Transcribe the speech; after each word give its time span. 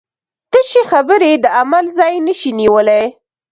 تشې 0.51 0.81
خبرې 0.91 1.31
د 1.43 1.45
عمل 1.59 1.85
ځای 1.97 2.13
نشي 2.27 2.51
نیولی. 2.59 3.03